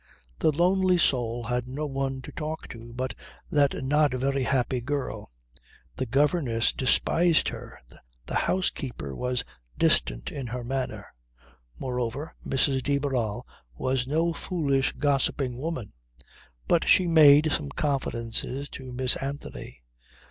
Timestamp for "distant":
9.77-10.31